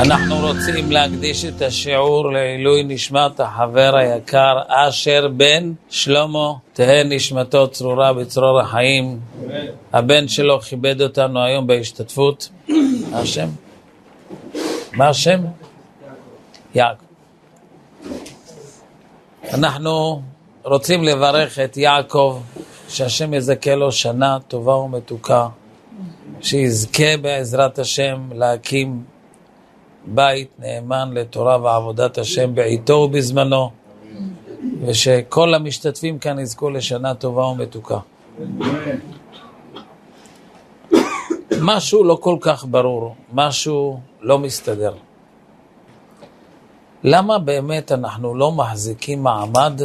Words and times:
אנחנו 0.00 0.46
רוצים 0.46 0.92
להקדיש 0.92 1.44
את 1.44 1.62
השיעור 1.62 2.32
לעילוי 2.32 2.82
נשמת 2.82 3.40
החבר 3.40 3.96
היקר 3.96 4.58
אשר 4.68 5.28
בן 5.28 5.72
שלמה, 5.90 6.52
תהא 6.72 7.02
נשמתו 7.04 7.68
צרורה 7.68 8.12
בצרור 8.12 8.60
החיים. 8.60 9.20
הבן 9.92 10.28
שלו 10.28 10.60
כיבד 10.60 11.02
אותנו 11.02 11.42
היום 11.42 11.66
בהשתתפות. 11.66 12.48
מה 13.10 13.18
השם? 13.18 13.48
מה 14.92 15.08
השם? 15.08 15.40
יעקב. 16.74 17.04
אנחנו 19.52 20.22
רוצים 20.64 21.04
לברך 21.04 21.58
את 21.58 21.76
יעקב, 21.76 22.40
שהשם 22.88 23.34
יזכה 23.34 23.74
לו 23.74 23.92
שנה 23.92 24.38
טובה 24.48 24.74
ומתוקה, 24.74 25.48
שיזכה 26.40 27.16
בעזרת 27.22 27.78
השם 27.78 28.28
להקים 28.34 29.02
בית 30.14 30.48
נאמן 30.58 31.10
לתורה 31.12 31.58
ועבודת 31.62 32.18
השם 32.18 32.54
בעיתו 32.54 32.92
ובזמנו, 32.92 33.70
ושכל 34.86 35.54
המשתתפים 35.54 36.18
כאן 36.18 36.38
יזכו 36.38 36.70
לשנה 36.70 37.14
טובה 37.14 37.46
ומתוקה. 37.46 37.98
משהו 41.60 42.04
לא 42.04 42.18
כל 42.20 42.36
כך 42.40 42.64
ברור, 42.70 43.14
משהו 43.32 44.00
לא 44.20 44.38
מסתדר. 44.38 44.94
למה 47.04 47.38
באמת 47.38 47.92
אנחנו 47.92 48.34
לא 48.34 48.52
מחזיקים 48.52 49.22
מעמד 49.22 49.80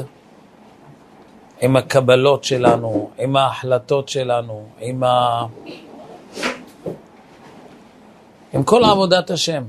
עם 1.61 1.75
הקבלות 1.75 2.44
שלנו, 2.44 3.09
עם 3.17 3.35
ההחלטות 3.35 4.09
שלנו, 4.09 4.66
עם, 4.80 5.03
ה... 5.03 5.45
עם 8.53 8.63
כל 8.63 8.83
עבודת 8.83 9.30
השם? 9.30 9.63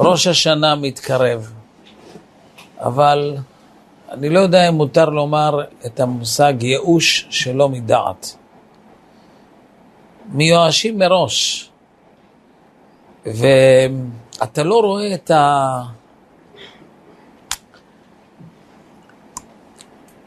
ראש 0.00 0.26
השנה 0.26 0.74
מתקרב, 0.74 1.52
אבל 2.78 3.36
אני 4.10 4.28
לא 4.28 4.40
יודע 4.40 4.68
אם 4.68 4.74
מותר 4.74 5.08
לומר 5.08 5.60
את 5.86 6.00
המושג 6.00 6.62
ייאוש 6.62 7.26
שלא 7.30 7.68
מדעת. 7.68 8.36
מיואשים 10.32 10.98
מראש, 10.98 11.70
ואתה 13.26 14.62
לא 14.62 14.80
רואה 14.80 15.14
את 15.14 15.30
ה... 15.30 15.82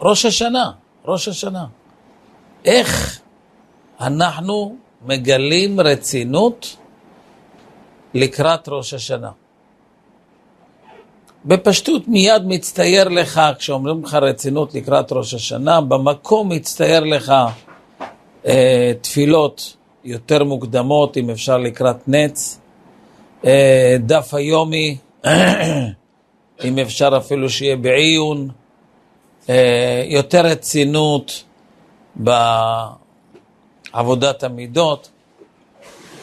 ראש 0.02 0.26
השנה, 0.26 0.72
ראש 1.06 1.28
השנה. 1.28 1.66
איך 2.66 3.20
אנחנו 4.02 4.76
מגלים 5.06 5.80
רצינות 5.80 6.78
לקראת 8.14 8.70
ראש 8.70 8.94
השנה? 8.94 9.32
בפשטות 11.46 12.08
מיד 12.08 12.42
מצטייר 12.46 13.08
לך, 13.08 13.42
כשאומרים 13.60 14.04
לך 14.04 14.14
רצינות 14.14 14.74
לקראת 14.74 15.12
ראש 15.12 15.34
השנה, 15.34 15.82
במקום 15.82 16.50
מצטייר 16.50 17.04
לך 17.04 17.34
אה, 18.46 18.92
תפילות 19.02 19.76
יותר 20.04 20.44
מוקדמות, 20.44 21.18
אם 21.18 21.30
אפשר 21.30 21.58
לקראת 21.58 22.08
נץ, 22.08 22.60
אה, 23.46 23.96
דף 24.00 24.34
היומי, 24.34 24.98
אם 26.66 26.80
אפשר 26.82 27.18
אפילו 27.18 27.50
שיהיה 27.50 27.76
בעיון, 27.76 28.50
אה, 29.50 30.04
יותר 30.06 30.46
רצינות 30.46 31.44
בעבודת 32.16 32.94
המידות. 34.44 35.10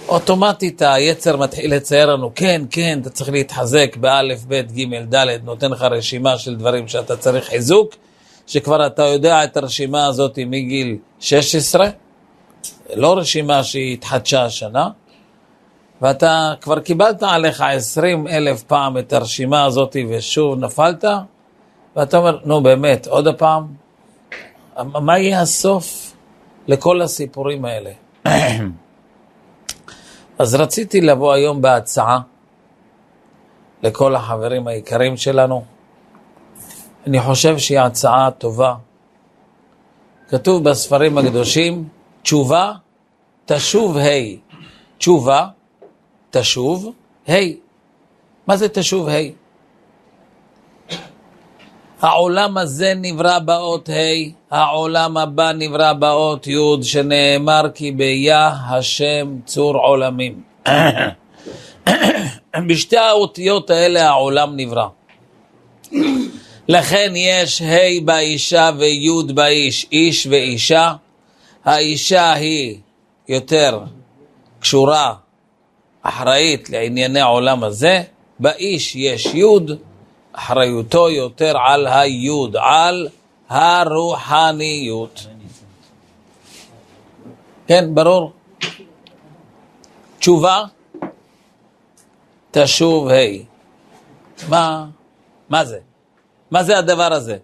אוטומטית 0.09 0.83
היצר 0.83 1.37
מתחיל 1.37 1.75
לצייר 1.75 2.07
לנו, 2.07 2.31
כן, 2.35 2.63
כן, 2.71 2.99
אתה 3.03 3.11
צריך 3.11 3.31
להתחזק 3.31 3.97
באלף, 3.97 4.45
בית, 4.45 4.73
גימל, 4.73 5.03
דלת, 5.03 5.45
נותן 5.45 5.71
לך 5.71 5.83
רשימה 5.83 6.39
של 6.39 6.57
דברים 6.57 6.89
שאתה 6.89 7.17
צריך 7.17 7.45
חיזוק, 7.45 7.95
שכבר 8.47 8.87
אתה 8.87 9.03
יודע 9.03 9.45
את 9.45 9.57
הרשימה 9.57 10.07
הזאת 10.07 10.39
מגיל 10.47 10.97
16, 11.21 11.89
לא 12.95 13.19
רשימה 13.19 13.65
שהיא 13.65 13.93
התחדשה 13.93 14.45
השנה, 14.45 14.89
ואתה 16.03 16.55
כבר 16.61 16.81
קיבלת 16.81 17.23
עליך 17.23 17.61
20 17.61 18.29
אלף 18.29 18.63
פעם 18.63 18.99
את 18.99 19.13
הרשימה 19.13 19.65
הזאת 19.65 19.97
ושוב 20.11 20.59
נפלת, 20.59 21.05
ואתה 21.97 22.17
אומר, 22.17 22.39
נו 22.45 22.61
באמת, 22.61 23.07
עוד 23.07 23.29
פעם, 23.39 23.67
מה 24.77 25.19
יהיה 25.19 25.41
הסוף 25.41 26.15
לכל 26.69 27.03
הסיפורים 27.03 27.65
האלה? 27.65 27.91
אז 30.39 30.55
רציתי 30.55 31.01
לבוא 31.01 31.33
היום 31.33 31.63
בהצעה 31.63 32.21
לכל 33.83 34.15
החברים 34.15 34.67
היקרים 34.67 35.17
שלנו. 35.17 35.65
אני 37.07 37.21
חושב 37.21 37.59
שהיא 37.59 37.81
הצעה 37.81 38.31
טובה. 38.31 38.75
כתוב 40.29 40.65
בספרים 40.65 41.19
הקדושים, 41.19 41.89
תשובה, 42.23 42.73
תשוב 43.47 43.97
ה'. 43.97 44.03
תשובה, 44.99 45.49
תשוב 46.31 46.93
ה'. 47.29 47.33
מה 48.47 48.57
זה 48.57 48.69
תשוב 48.69 49.09
ה'? 49.09 49.48
העולם 52.01 52.59
הזה 52.59 52.93
נברא 52.97 53.39
באות 53.39 53.89
ה', 53.89 54.55
העולם 54.55 55.17
הבא 55.17 55.53
נברא 55.53 55.93
באות 55.93 56.47
י', 56.47 56.83
שנאמר 56.83 57.63
כי 57.75 57.93
ביה 57.93 58.53
השם 58.69 59.37
צור 59.45 59.77
עולמים. 59.77 60.43
בשתי 62.69 62.97
האותיות 62.97 63.71
האלה 63.71 64.09
העולם 64.09 64.57
נברא. 64.57 64.87
לכן 66.69 67.13
יש 67.17 67.63
ה' 67.63 68.05
באישה 68.05 68.71
וי' 68.79 69.33
באיש, 69.35 69.87
איש 69.93 70.27
ואישה. 70.27 70.93
האישה 71.65 72.33
היא 72.33 72.79
יותר 73.29 73.81
קשורה, 74.61 75.15
אחראית 76.03 76.71
לענייני 76.71 77.21
העולם 77.21 77.65
הזה, 77.65 78.03
באיש 78.41 78.97
יש 78.97 79.27
י', 79.35 79.45
אחריותו 80.33 81.11
יותר 81.11 81.53
על 81.67 81.87
היוד, 81.87 82.57
על 82.57 83.09
הרוחניות. 83.49 85.27
כן, 87.67 87.95
ברור. 87.95 88.33
תשובה, 90.19 90.65
תשוב 92.51 93.09
ה'. 93.09 93.13
מה, 94.49 94.87
מה 95.49 95.65
זה? 95.65 95.79
מה 96.51 96.63
זה 96.63 96.79
הדבר 96.79 97.13
הזה? 97.13 97.37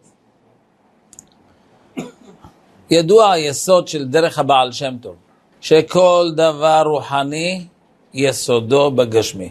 ידוע 2.90 3.32
היסוד 3.32 3.88
של 3.88 4.08
דרך 4.08 4.38
הבעל 4.38 4.72
שם 4.72 4.94
טוב, 5.00 5.14
שכל 5.60 6.30
דבר 6.36 6.82
רוחני 6.86 7.66
יסודו 8.14 8.90
בגשמי. 8.90 9.48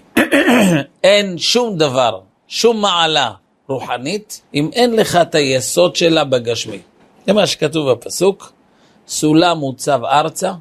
אין 1.04 1.38
שום 1.38 1.78
דבר 1.78 2.20
שום 2.54 2.82
מעלה 2.82 3.32
רוחנית, 3.68 4.42
אם 4.54 4.70
אין 4.74 4.96
לך 4.96 5.16
את 5.16 5.36
היסוד 5.36 5.96
שלה 5.96 6.24
בגשמי. 6.24 6.80
זה 7.28 7.34
מה 7.34 7.48
שכתוב 7.48 7.92
בפסוק, 7.92 8.52
סולם 9.08 9.58
מוצב 9.58 10.00
ארצה 10.04 10.52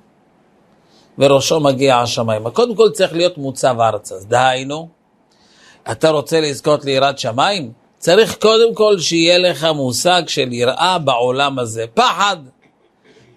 וראשו 1.19 1.61
מגיע 1.61 1.97
השמיים. 1.99 2.51
קודם 2.51 2.75
כל 2.75 2.91
צריך 2.91 3.13
להיות 3.13 3.39
מוצב 3.39 3.77
ארצה, 3.81 4.15
אז 4.15 4.27
דהיינו, 4.27 4.89
אתה 5.91 6.11
רוצה 6.11 6.41
לזכות 6.41 6.85
ליראת 6.85 7.19
שמיים? 7.19 7.73
צריך 7.99 8.37
קודם 8.41 8.75
כל 8.75 8.99
שיהיה 8.99 9.39
לך 9.39 9.67
מושג 9.75 10.23
של 10.27 10.53
יראה 10.53 10.99
בעולם 10.99 11.59
הזה. 11.59 11.85
פחד, 11.95 12.37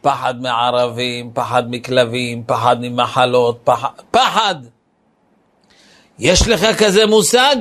פחד 0.01 0.41
מערבים, 0.41 1.31
פחד 1.33 1.63
מכלבים, 1.69 2.43
פחד 2.45 2.77
ממחלות, 2.81 3.59
פחד, 3.63 3.89
פחד. 4.11 4.55
יש 6.19 6.47
לך 6.47 6.65
כזה 6.83 7.05
מושג? 7.05 7.55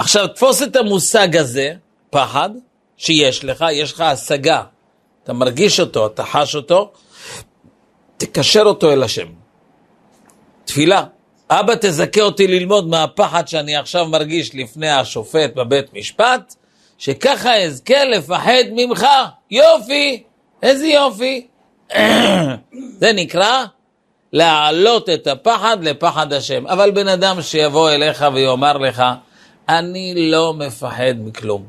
עכשיו, 0.00 0.28
תפוס 0.28 0.62
את 0.62 0.76
המושג 0.76 1.36
הזה, 1.36 1.72
פחד, 2.10 2.50
שיש 2.96 3.44
לך, 3.44 3.64
יש 3.72 3.92
לך 3.92 4.00
השגה, 4.00 4.62
אתה 5.24 5.32
מרגיש 5.32 5.80
אותו, 5.80 6.06
אתה 6.06 6.24
חש 6.24 6.54
אותו, 6.54 6.90
תקשר 8.16 8.62
אותו 8.62 8.92
אל 8.92 9.02
השם. 9.02 9.26
תפילה. 10.64 11.04
אבא, 11.50 11.74
תזכה 11.80 12.20
אותי 12.20 12.46
ללמוד 12.46 12.88
מהפחד 12.88 13.48
שאני 13.48 13.76
עכשיו 13.76 14.06
מרגיש 14.06 14.54
לפני 14.54 14.90
השופט 14.90 15.54
בבית 15.54 15.94
משפט, 15.94 16.54
שככה 16.98 17.56
אזכה 17.56 18.04
לפחד 18.04 18.64
ממך. 18.72 19.06
יופי! 19.50 20.22
איזה 20.62 20.86
יופי! 20.86 21.46
זה 23.00 23.12
נקרא 23.12 23.64
להעלות 24.32 25.08
את 25.08 25.26
הפחד 25.26 25.84
לפחד 25.84 26.32
השם. 26.32 26.66
אבל 26.66 26.90
בן 26.90 27.08
אדם 27.08 27.42
שיבוא 27.42 27.90
אליך 27.90 28.24
ויאמר 28.34 28.78
לך, 28.78 29.02
אני 29.68 30.30
לא 30.30 30.54
מפחד 30.54 31.14
מכלום, 31.18 31.64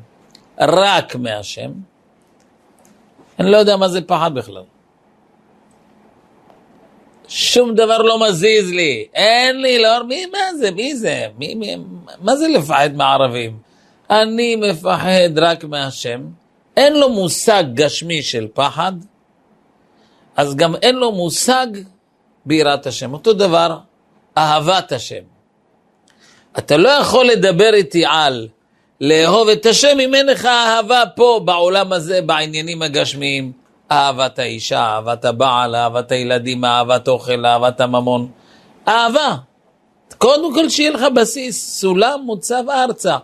רק 0.60 1.16
מהשם. 1.16 1.70
אני 3.38 3.50
לא 3.50 3.56
יודע 3.56 3.76
מה 3.76 3.88
זה 3.88 4.00
פחד 4.00 4.34
בכלל. 4.34 4.62
שום 7.28 7.74
דבר 7.74 7.98
לא 7.98 8.28
מזיז 8.28 8.70
לי, 8.70 9.06
אין 9.14 9.62
לי, 9.62 9.78
לא, 9.78 10.04
מי, 10.04 10.26
מה 10.26 10.54
זה, 10.58 10.70
מי 10.70 10.96
זה, 10.96 11.26
מי, 11.38 11.54
מי, 11.54 11.76
מה 12.20 12.36
זה 12.36 12.48
לפחד 12.48 12.90
מערבים? 12.94 13.58
אני 14.10 14.56
מפחד 14.56 15.38
רק 15.38 15.64
מהשם, 15.64 16.26
אין 16.76 17.00
לו 17.00 17.08
מושג 17.08 17.64
גשמי 17.74 18.22
של 18.22 18.48
פחד, 18.54 18.92
אז 20.36 20.56
גם 20.56 20.74
אין 20.76 20.94
לו 20.94 21.12
מושג 21.12 21.66
ביראת 22.46 22.86
השם. 22.86 23.12
אותו 23.12 23.32
דבר, 23.32 23.78
אהבת 24.38 24.92
השם. 24.92 25.31
אתה 26.58 26.76
לא 26.76 26.88
יכול 26.88 27.26
לדבר 27.26 27.74
איתי 27.74 28.04
על 28.06 28.48
לאהוב 29.00 29.48
את 29.48 29.66
השם 29.66 30.00
אם 30.00 30.14
אין 30.14 30.26
לך 30.26 30.44
אהבה 30.44 31.02
פה 31.16 31.40
בעולם 31.44 31.92
הזה, 31.92 32.22
בעניינים 32.22 32.82
הגשמיים. 32.82 33.52
אהבת 33.92 34.38
האישה, 34.38 34.80
אהבת 34.80 35.24
הבעל, 35.24 35.74
אהבת 35.76 36.12
הילדים, 36.12 36.64
אהבת 36.64 37.08
אוכל, 37.08 37.46
אהבת 37.46 37.80
הממון. 37.80 38.30
אהבה. 38.88 39.36
קודם 40.18 40.54
כל 40.54 40.68
שיהיה 40.68 40.90
לך 40.90 41.02
בסיס, 41.14 41.80
סולם 41.80 42.20
מוצב 42.24 42.62
ארצה. 42.70 43.16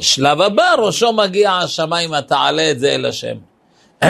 שלב 0.00 0.40
הבא, 0.40 0.74
ראשו 0.78 1.12
מגיע 1.12 1.52
השמיים, 1.52 2.20
תעלה 2.20 2.70
את 2.70 2.78
זה 2.80 2.94
אל 2.94 3.06
השם. 3.06 3.36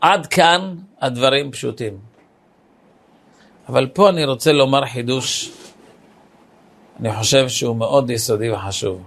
עד 0.00 0.26
כאן 0.26 0.74
הדברים 1.00 1.50
פשוטים. 1.50 1.98
אבל 3.68 3.86
פה 3.86 4.08
אני 4.08 4.24
רוצה 4.24 4.52
לומר 4.52 4.86
חידוש, 4.86 5.50
אני 7.02 7.12
חושב 7.12 7.48
שהוא 7.48 7.76
מאוד 7.76 8.10
יסודי 8.10 8.50
וחשוב. 8.50 9.00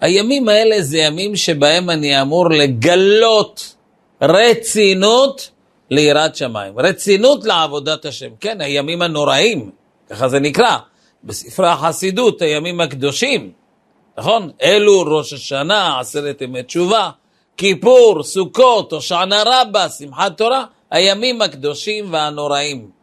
הימים 0.00 0.48
האלה 0.48 0.82
זה 0.82 0.98
ימים 0.98 1.36
שבהם 1.36 1.90
אני 1.90 2.22
אמור 2.22 2.50
לגלות 2.50 3.74
רצינות 4.22 5.50
ליראת 5.90 6.36
שמיים, 6.36 6.78
רצינות 6.78 7.44
לעבודת 7.44 8.04
השם. 8.04 8.28
כן, 8.40 8.60
הימים 8.60 9.02
הנוראים, 9.02 9.70
ככה 10.10 10.28
זה 10.28 10.40
נקרא, 10.40 10.76
בספרי 11.24 11.68
החסידות, 11.68 12.42
הימים 12.42 12.80
הקדושים, 12.80 13.52
נכון? 14.18 14.50
אלו 14.62 15.00
ראש 15.00 15.32
השנה, 15.32 16.00
עשרת 16.00 16.42
ימי 16.42 16.62
תשובה, 16.62 17.10
כיפור, 17.56 18.22
סוכות, 18.22 18.92
הושענא 18.92 19.42
רבה, 19.46 19.88
שמחת 19.88 20.36
תורה, 20.36 20.64
הימים 20.90 21.42
הקדושים 21.42 22.12
והנוראים. 22.12 23.01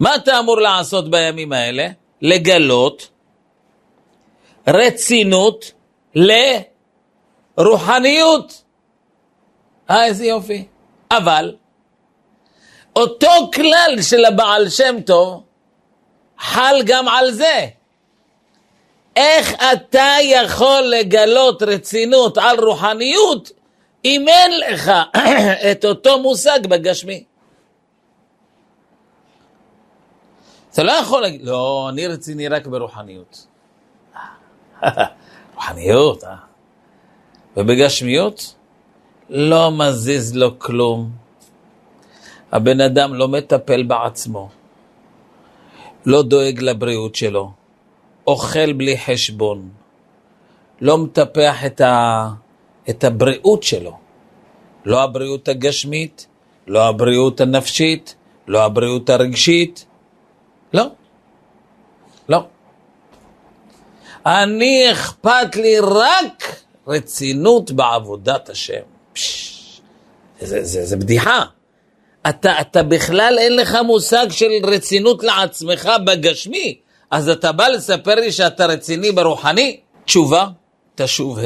מה 0.00 0.14
אתה 0.14 0.38
אמור 0.38 0.60
לעשות 0.60 1.10
בימים 1.10 1.52
האלה? 1.52 1.88
לגלות 2.22 3.08
רצינות 4.66 5.72
לרוחניות. 7.58 8.62
אה, 9.90 10.04
איזה 10.04 10.26
יופי. 10.26 10.64
אבל 11.10 11.54
אותו 12.96 13.50
כלל 13.54 13.96
של 14.02 14.24
הבעל 14.24 14.68
שם 14.68 14.96
טוב 15.06 15.42
חל 16.38 16.82
גם 16.86 17.08
על 17.08 17.30
זה. 17.30 17.66
איך 19.16 19.54
אתה 19.72 20.16
יכול 20.22 20.82
לגלות 20.82 21.62
רצינות 21.62 22.38
על 22.38 22.60
רוחניות 22.60 23.50
אם 24.04 24.28
אין 24.28 24.60
לך 24.60 24.92
את 25.72 25.84
אותו 25.84 26.18
מושג 26.18 26.66
בגשמי? 26.66 27.24
אתה 30.72 30.82
לא 30.82 30.92
יכול 30.92 31.22
להגיד, 31.22 31.42
לא, 31.42 31.88
אני 31.92 32.06
רציני 32.06 32.48
רק 32.48 32.66
ברוחניות. 32.66 33.46
רוחניות, 35.54 36.24
אה? 36.24 36.36
ובגשמיות 37.56 38.54
לא 39.30 39.70
מזיז 39.70 40.36
לו 40.36 40.58
כלום. 40.58 41.10
הבן 42.52 42.80
אדם 42.80 43.14
לא 43.14 43.28
מטפל 43.28 43.82
בעצמו, 43.82 44.48
לא 46.06 46.22
דואג 46.22 46.60
לבריאות 46.62 47.14
שלו, 47.14 47.52
אוכל 48.26 48.72
בלי 48.72 48.98
חשבון, 48.98 49.68
לא 50.80 50.98
מטפח 50.98 51.66
את, 51.66 51.80
ה... 51.80 52.28
את 52.90 53.04
הבריאות 53.04 53.62
שלו, 53.62 53.98
לא 54.84 55.02
הבריאות 55.02 55.48
הגשמית, 55.48 56.26
לא 56.66 56.88
הבריאות 56.88 57.40
הנפשית, 57.40 58.14
לא 58.46 58.64
הבריאות 58.64 59.10
הרגשית, 59.10 59.86
לא. 60.72 60.84
לא. 62.28 62.46
אני 64.26 64.92
אכפת 64.92 65.56
לי 65.56 65.78
רק 65.78 66.56
רצינות 66.86 67.70
בעבודת 67.70 68.48
השם. 68.48 68.82
פש, 69.12 69.80
זה, 70.40 70.64
זה, 70.64 70.86
זה 70.86 70.96
בדיחה. 70.96 71.44
אתה, 72.28 72.60
אתה 72.60 72.82
בכלל 72.82 73.36
אין 73.38 73.56
לך 73.56 73.78
מושג 73.86 74.26
של 74.30 74.50
רצינות 74.62 75.24
לעצמך 75.24 75.90
בגשמי, 76.06 76.78
אז 77.10 77.28
אתה 77.28 77.52
בא 77.52 77.68
לספר 77.68 78.14
לי 78.14 78.32
שאתה 78.32 78.66
רציני 78.66 79.12
ברוחני? 79.12 79.80
תשובה, 80.04 80.46
תשוב 80.94 81.38
ה'. 81.38 81.42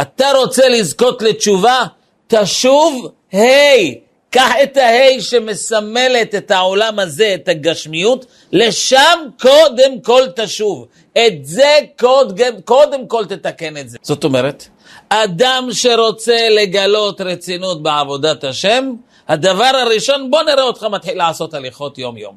אתה 0.00 0.26
רוצה 0.36 0.68
לזכות 0.68 1.22
לתשובה? 1.22 1.78
תשוב 2.26 3.12
ה'. 3.34 4.11
קח 4.32 4.52
את 4.62 4.76
ההי 4.76 5.20
שמסמלת 5.20 6.34
את 6.34 6.50
העולם 6.50 6.98
הזה, 6.98 7.34
את 7.34 7.48
הגשמיות, 7.48 8.26
לשם 8.52 9.18
קודם 9.40 10.00
כל 10.00 10.22
תשוב. 10.36 10.86
את 11.18 11.46
זה 11.46 11.78
קודם, 11.98 12.60
קודם 12.64 13.06
כל 13.06 13.24
תתקן 13.26 13.76
את 13.76 13.88
זה. 13.88 13.98
זאת 14.02 14.24
אומרת, 14.24 14.68
אדם 15.08 15.68
שרוצה 15.72 16.48
לגלות 16.50 17.20
רצינות 17.20 17.82
בעבודת 17.82 18.44
השם, 18.44 18.92
הדבר 19.28 19.70
הראשון, 19.74 20.30
בוא 20.30 20.42
נראה 20.42 20.62
אותך 20.62 20.82
מתחיל 20.82 21.18
לעשות 21.18 21.54
הליכות 21.54 21.98
יום-יום. 21.98 22.36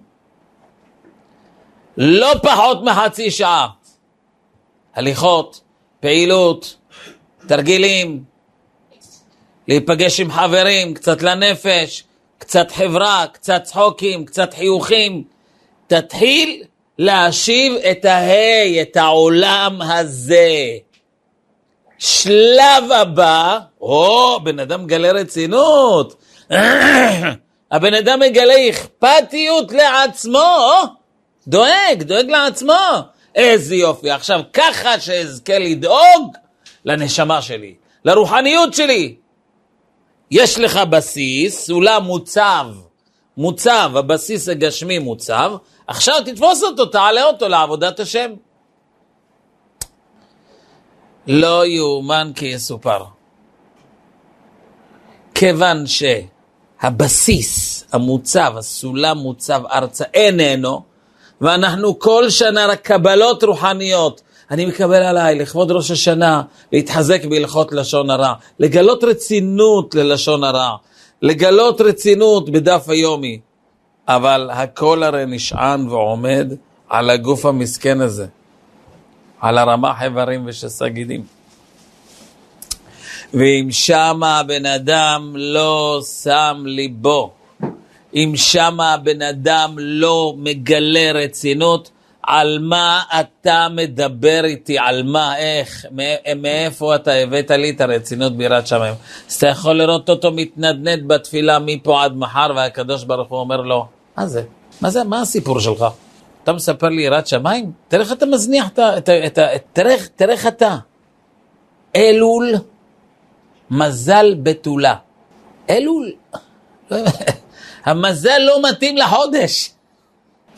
לא 1.98 2.32
פחות 2.44 2.84
מחצי 2.84 3.32
שעה. 3.32 3.68
הליכות, 4.96 5.62
פעילות, 6.00 6.76
תרגילים, 7.48 8.24
להיפגש 9.68 10.20
עם 10.20 10.32
חברים, 10.32 10.94
קצת 10.94 11.22
לנפש, 11.22 12.04
קצת 12.38 12.72
חברה, 12.72 13.26
קצת 13.34 13.64
צחוקים, 13.64 14.26
קצת 14.26 14.54
חיוכים. 14.54 15.24
תתחיל 15.88 16.64
להשיב 17.00 17.74
את 17.92 18.06
ההי, 18.06 18.82
את 18.82 18.98
העולם 18.98 19.82
הזה. 19.82 20.50
שלב 21.98 22.92
הבא, 22.96 23.60
או, 23.82 24.40
בן 24.44 24.60
אדם 24.60 24.84
מגלה 24.84 25.12
רצינות. 25.12 26.16
הבן 27.72 27.94
אדם 27.94 28.20
מגלה 28.20 28.70
אכפתיות 28.70 29.72
לעצמו, 29.72 30.84
דואג, 31.48 32.04
דואג 32.04 32.30
לעצמו. 32.30 32.74
איזה 33.36 33.76
יופי. 33.76 34.12
עכשיו, 34.12 34.40
ככה 34.54 35.00
שאזכה 35.00 35.60
לדאוג 35.60 36.38
לנשמה 36.86 37.42
שלי, 37.42 37.76
לרוחניות 38.06 38.74
שלי, 38.74 39.16
יש 40.32 40.60
לך 40.60 40.78
בסיס, 40.78 41.66
סולם 41.66 42.04
מוצב, 42.04 42.66
מוצב, 43.38 43.92
הבסיס 43.96 44.50
הגשמי 44.50 45.00
מוצב, 45.00 45.52
עכשיו 45.88 46.16
תתפוס 46.26 46.64
אותו, 46.64 46.86
תעלה 46.86 47.24
אותו 47.24 47.48
לעבודת 47.48 48.00
השם. 48.00 48.32
לא 51.28 51.66
יאומן 51.66 52.32
כי 52.36 52.46
יסופר. 52.46 53.06
כיוון 55.36 55.84
שהבסיס 56.82 57.86
המוצב, 57.92 58.54
הסולם 58.58 59.18
מוצב 59.18 59.62
ארצה, 59.72 60.04
איננו, 60.14 60.82
ואנחנו 61.42 62.00
כל 62.00 62.30
שנה 62.30 62.66
רק 62.66 62.82
קבלות 62.82 63.44
רוחניות 63.44 64.22
אני 64.52 64.66
מקבל 64.66 65.04
עליי 65.04 65.36
לכבוד 65.36 65.72
ראש 65.72 65.92
השנה 65.92 66.42
להתחזק 66.72 67.26
בהלכות 67.26 67.72
לשון 67.72 68.10
הרע, 68.10 68.34
לגלות 68.60 69.04
רצינות 69.04 69.96
ללשון 69.96 70.44
הרע, 70.44 70.76
לגלות 71.22 71.82
רצינות 71.82 72.50
בדף 72.50 72.90
היומי, 72.90 73.40
אבל 74.08 74.50
הכל 74.54 75.04
הרי 75.04 75.24
נשען 75.28 75.88
ועומד 75.88 76.54
על 76.90 77.10
הגוף 77.10 77.46
המסכן 77.46 78.02
הזה, 78.02 78.26
על 79.42 79.58
הרמ"ח 79.58 80.04
איברים 80.04 80.44
ושס"ה 80.48 80.88
גידים. 80.88 81.24
ואם 83.34 83.68
שמה 83.72 84.40
הבן 84.40 84.66
אדם 84.66 85.34
לא 85.36 86.02
שם 86.24 86.64
ליבו, 86.66 87.32
אם 88.16 88.34
שמה 88.36 88.94
הבן 88.94 89.22
אדם 89.22 89.76
לא 89.78 90.34
מגלה 90.38 91.12
רצינות, 91.14 91.92
על 92.28 92.60
מה 92.62 93.02
אתה 93.20 93.68
מדבר 93.72 94.42
איתי, 94.46 94.80
על 94.80 95.04
מה, 95.04 95.38
איך, 95.38 95.86
מאיפה 96.36 96.96
אתה 96.96 97.14
הבאת 97.14 97.52
לי 97.52 97.70
את 97.70 97.82
הרצינות 97.82 98.38
ביראת 98.38 98.68
שמיים. 98.68 98.94
אז 99.30 99.36
אתה 99.36 99.48
יכול 99.48 99.74
לראות 99.74 100.10
אותו 100.10 100.32
מתנדנד 100.32 101.08
בתפילה 101.08 101.60
מפה 101.60 102.04
עד 102.04 102.18
מחר, 102.18 102.52
והקדוש 102.56 103.04
ברוך 103.04 103.30
הוא 103.30 103.40
אומר 103.40 103.62
לו, 103.62 103.86
מה 104.18 104.28
זה? 104.28 104.44
מה 104.82 104.90
זה, 104.90 105.04
מה 105.04 105.22
הסיפור 105.22 105.60
שלך? 105.60 105.86
אתה 106.44 106.54
מספר 106.54 106.90
לי 106.90 107.02
יראת 107.02 107.28
שמיים? 107.28 107.72
תראה 107.88 108.04
איך 108.04 108.12
אתה 108.12 108.26
מזניח 108.26 108.70
את 108.70 108.80
ה... 108.80 109.48
תראה, 109.74 109.96
איך 110.32 110.48
אתה. 110.48 110.76
אלול, 111.96 112.54
מזל 113.72 114.36
בתולה. 114.44 114.96
אלול, 115.70 116.12
המזל 117.86 118.38
לא 118.40 118.70
מתאים 118.70 118.98
לחודש. 118.98 119.75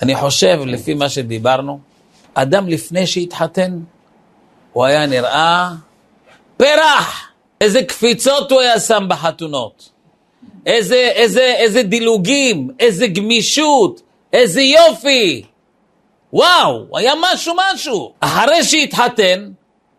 אני 0.02 0.16
חושב, 0.16 0.60
לפי 0.66 0.94
מה 0.94 1.10
שדיברנו, 1.10 1.80
אדם 2.34 2.68
לפני 2.68 3.08
שהתחתן, 3.08 3.80
הוא 4.74 4.86
היה 4.86 5.06
נראה 5.06 5.72
פרח. 6.58 7.24
איזה 7.62 7.84
קפיצות 7.84 8.52
הוא 8.52 8.62
היה 8.62 8.80
שם 8.80 9.06
בחתונות. 9.10 9.90
איזה, 10.66 10.96
איזה, 10.96 11.54
איזה 11.58 11.84
דילוגים, 11.84 12.70
איזה 12.80 13.08
גמישות, 13.08 14.02
איזה 14.34 14.62
יופי. 14.62 15.44
וואו, 16.34 16.98
היה 16.98 17.14
משהו 17.22 17.56
משהו. 17.58 18.14
אחרי 18.20 18.64
שהתחתן, 18.64 19.50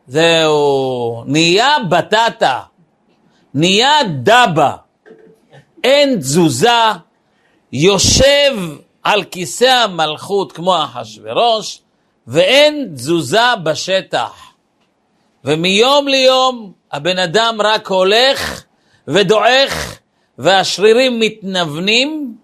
זהו, 0.07 1.23
נהיה 1.27 1.77
בטטה, 1.89 2.61
נהיה 3.55 3.99
דבה. 4.23 4.77
אין 5.85 6.17
תזוזה, 6.19 6.69
יושב 7.73 8.57
על 9.03 9.25
כיסא 9.25 9.65
המלכות 9.65 10.53
כמו 10.53 10.85
אחשורוש, 10.85 11.81
ואין 12.27 12.89
תזוזה 12.95 13.57
בשטח. 13.63 14.33
ומיום 15.45 16.09
ליום 16.09 16.73
הבן 16.93 17.19
אדם 17.19 17.59
רק 17.61 17.89
הולך 17.89 18.65
ודועך, 19.09 19.99
והשרירים 20.39 21.21
מתנוונים, 21.21 22.35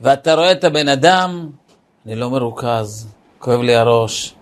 ואתה 0.00 0.34
רואה 0.34 0.52
את 0.52 0.64
הבן 0.64 0.88
אדם, 0.88 1.50
אני 2.06 2.16
לא 2.16 2.30
מרוכז, 2.30 3.08
כואב 3.38 3.60
לי 3.60 3.74
הראש. 3.74 4.34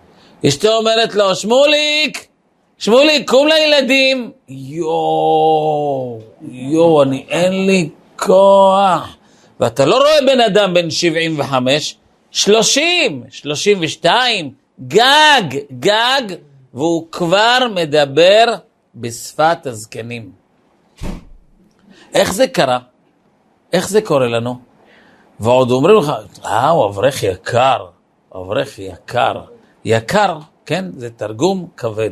אשתו 0.47 0.77
אומרת 0.77 1.15
לו, 1.15 1.35
שמוליק, 1.35 2.27
שמוליק, 2.77 3.29
קום 3.29 3.47
לילדים. 3.47 4.31
יואו, 4.49 6.19
יואו, 6.51 7.03
אני, 7.03 7.25
אין 7.29 7.65
לי 7.65 7.89
כוח. 8.15 9.15
ואתה 9.59 9.85
לא 9.85 9.97
רואה 9.97 10.21
בן 10.25 10.41
אדם 10.41 10.73
בן 10.73 10.89
75, 10.89 11.95
30, 12.31 13.23
32, 13.29 14.51
גג, 14.87 15.59
גג, 15.79 16.21
והוא 16.73 17.07
כבר 17.11 17.57
מדבר 17.75 18.45
בשפת 18.95 19.65
הזקנים. 19.65 20.31
איך 22.13 22.33
זה 22.33 22.47
קרה? 22.47 22.79
איך 23.73 23.89
זה 23.89 24.01
קורה 24.01 24.27
לנו? 24.27 24.59
ועוד 25.39 25.71
אומרים 25.71 25.97
לך, 25.97 26.11
אה, 26.45 26.69
הוא 26.69 26.85
אברך 26.85 27.23
יקר, 27.23 27.85
אברך 28.35 28.79
יקר. 28.79 29.41
יקר, 29.85 30.37
כן, 30.65 30.85
זה 30.97 31.09
תרגום 31.09 31.67
כבד. 31.77 32.11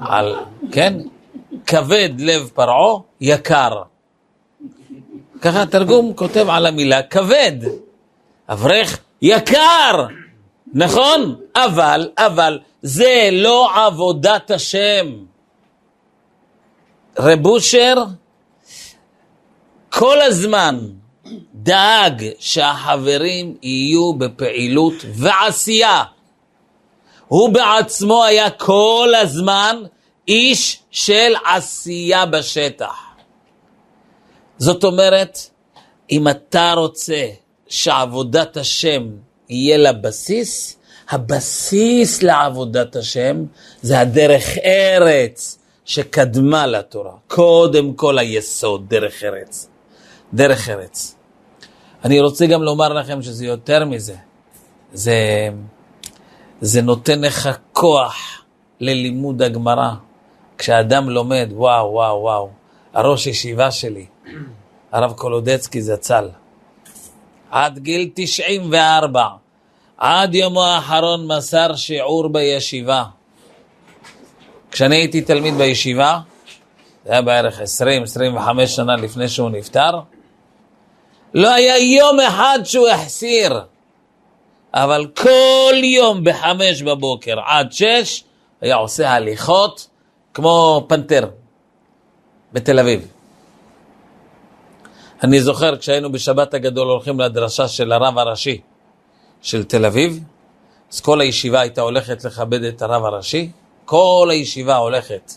על, 0.00 0.36
כן, 0.72 0.94
כבד 1.66 2.10
לב 2.18 2.50
פרעה, 2.54 3.00
יקר. 3.20 3.82
ככה 5.44 5.62
התרגום 5.62 6.12
כותב 6.14 6.46
על 6.50 6.66
המילה 6.66 7.02
כבד. 7.02 7.52
אברך 8.48 8.98
יקר, 9.22 10.06
נכון? 10.74 11.36
אבל, 11.56 12.10
אבל, 12.18 12.58
זה 12.82 13.28
לא 13.32 13.86
עבודת 13.86 14.50
השם. 14.50 15.06
רב 17.18 17.46
אושר 17.46 17.94
כל 19.90 20.20
הזמן 20.20 20.78
דאג 21.54 22.24
שהחברים 22.38 23.56
יהיו 23.62 24.14
בפעילות 24.14 24.94
ועשייה. 25.14 26.02
הוא 27.28 27.48
בעצמו 27.48 28.24
היה 28.24 28.50
כל 28.50 29.12
הזמן 29.22 29.82
איש 30.28 30.82
של 30.90 31.34
עשייה 31.44 32.26
בשטח. 32.26 33.03
זאת 34.58 34.84
אומרת, 34.84 35.38
אם 36.10 36.28
אתה 36.28 36.72
רוצה 36.76 37.26
שעבודת 37.68 38.56
השם 38.56 39.08
יהיה 39.48 39.76
לה 39.76 39.92
בסיס, 39.92 40.76
הבסיס 41.10 42.22
לעבודת 42.22 42.96
השם 42.96 43.44
זה 43.82 44.00
הדרך 44.00 44.58
ארץ 44.64 45.58
שקדמה 45.84 46.66
לתורה. 46.66 47.12
קודם 47.26 47.94
כל 47.94 48.18
היסוד, 48.18 48.88
דרך 48.88 49.24
ארץ. 49.24 49.68
דרך 50.34 50.68
ארץ. 50.68 51.14
אני 52.04 52.20
רוצה 52.20 52.46
גם 52.46 52.62
לומר 52.62 52.92
לכם 52.92 53.22
שזה 53.22 53.46
יותר 53.46 53.84
מזה. 53.84 54.16
זה, 54.92 55.48
זה 56.60 56.82
נותן 56.82 57.20
לך 57.20 57.50
כוח 57.72 58.42
ללימוד 58.80 59.42
הגמרא. 59.42 59.90
כשאדם 60.58 61.10
לומד, 61.10 61.48
וואו, 61.52 61.92
וואו, 61.92 62.20
וואו, 62.20 62.50
הראש 62.94 63.26
ישיבה 63.26 63.70
שלי, 63.70 64.06
הרב 64.92 65.12
קולודצקי 65.12 65.82
זצ"ל, 65.82 66.28
עד 67.50 67.78
גיל 67.78 68.10
94, 68.14 69.28
עד 69.98 70.34
יומו 70.34 70.64
האחרון 70.64 71.26
מסר 71.26 71.74
שיעור 71.74 72.28
בישיבה. 72.28 73.04
כשאני 74.70 74.96
הייתי 74.96 75.20
תלמיד 75.20 75.54
בישיבה, 75.54 76.18
זה 77.04 77.12
היה 77.12 77.22
בערך 77.22 77.60
20-25 77.60 78.66
שנה 78.66 78.96
לפני 78.96 79.28
שהוא 79.28 79.50
נפטר, 79.50 80.00
לא 81.34 81.54
היה 81.54 81.78
יום 81.78 82.20
אחד 82.20 82.58
שהוא 82.64 82.88
החסיר, 82.88 83.60
אבל 84.74 85.06
כל 85.16 85.74
יום 85.82 86.24
בחמש 86.24 86.82
בבוקר 86.82 87.36
עד 87.46 87.72
שש 87.72 88.24
היה 88.60 88.76
עושה 88.76 89.10
הליכות 89.10 89.88
כמו 90.34 90.84
פנתר 90.88 91.28
בתל 92.52 92.78
אביב. 92.78 93.13
אני 95.22 95.40
זוכר 95.40 95.76
כשהיינו 95.76 96.12
בשבת 96.12 96.54
הגדול 96.54 96.88
הולכים 96.88 97.20
לדרשה 97.20 97.68
של 97.68 97.92
הרב 97.92 98.18
הראשי 98.18 98.60
של 99.42 99.64
תל 99.64 99.86
אביב, 99.86 100.20
אז 100.92 101.00
כל 101.00 101.20
הישיבה 101.20 101.60
הייתה 101.60 101.80
הולכת 101.80 102.24
לכבד 102.24 102.62
את 102.62 102.82
הרב 102.82 103.04
הראשי, 103.04 103.50
כל 103.84 104.28
הישיבה 104.30 104.76
הולכת, 104.76 105.32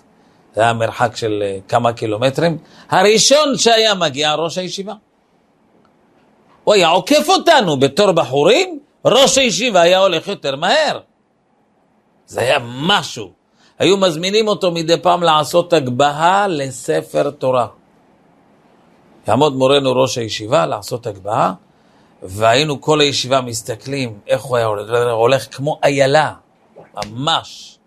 זה 0.55 0.61
היה 0.61 0.73
מרחק 0.73 1.15
של 1.15 1.43
אה, 1.45 1.57
כמה 1.67 1.93
קילומטרים, 1.93 2.57
הראשון 2.89 3.57
שהיה 3.57 3.93
מגיע 3.93 4.35
ראש 4.35 4.57
הישיבה. 4.57 4.93
הוא 6.63 6.73
היה 6.73 6.87
עוקף 6.87 7.29
אותנו 7.29 7.77
בתור 7.79 8.11
בחורים, 8.11 8.79
ראש 9.05 9.37
הישיבה 9.37 9.81
היה 9.81 9.99
הולך 9.99 10.27
יותר 10.27 10.55
מהר. 10.55 10.99
זה 12.27 12.41
היה 12.41 12.57
משהו. 12.63 13.31
היו 13.79 13.97
מזמינים 13.97 14.47
אותו 14.47 14.71
מדי 14.71 15.01
פעם 15.01 15.23
לעשות 15.23 15.73
הגבהה 15.73 16.47
לספר 16.47 17.29
תורה. 17.29 17.67
יעמוד 19.27 19.55
מורנו 19.55 19.95
ראש 19.95 20.17
הישיבה 20.17 20.65
לעשות 20.65 21.07
הגבהה, 21.07 21.53
והיינו 22.23 22.81
כל 22.81 23.01
הישיבה 23.01 23.41
מסתכלים 23.41 24.19
איך 24.27 24.41
הוא 24.41 24.57
היה 24.57 24.65
הולך, 25.11 25.55
כמו 25.55 25.79
איילה, 25.83 26.33
ממש. 26.95 27.77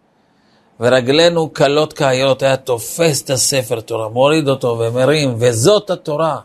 ורגלינו 0.80 1.50
קלות 1.50 1.92
כאיילות, 1.92 2.42
היה 2.42 2.56
תופס 2.56 3.22
את 3.22 3.30
הספר 3.30 3.80
תורה, 3.80 4.08
מוריד 4.08 4.48
אותו 4.48 4.78
ומרים, 4.78 5.34
וזאת 5.38 5.90
התורה. 5.90 6.38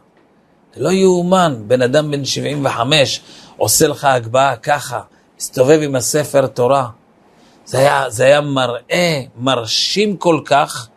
לא 0.77 0.89
יאומן, 0.89 1.63
בן 1.67 1.81
אדם 1.81 2.11
בן 2.11 2.25
75 2.25 3.21
עושה 3.57 3.87
לך 3.87 4.03
הגבהה 4.05 4.55
ככה, 4.55 5.01
מסתובב 5.39 5.79
עם 5.83 5.95
הספר 5.95 6.47
תורה. 6.47 6.87
זה 7.65 7.77
היה, 7.77 8.09
זה 8.09 8.25
היה 8.25 8.41
מראה 8.41 9.21
מרשים 9.37 10.17
כל 10.17 10.39
כך, 10.45 10.87